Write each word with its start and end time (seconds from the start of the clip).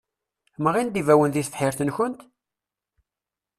Mɣin-d 0.63 0.99
ibawen 1.01 1.31
deg 1.33 1.45
tebḥirt-nkent? 1.45 2.21